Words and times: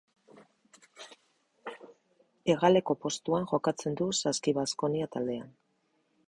Hegaleko 2.53 2.97
postuan 3.03 3.45
jokatzen 3.53 3.99
du 4.01 4.09
Saski 4.23 4.55
Baskonia 4.61 5.13
taldean. 5.19 5.55